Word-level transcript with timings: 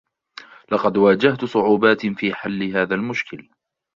لقد 0.71 0.97
واجهت 0.97 1.45
صعوبات 1.45 2.05
في 2.05 2.33
حلٌ 2.33 2.77
هذا 2.77 2.95
المشكل 2.95 3.49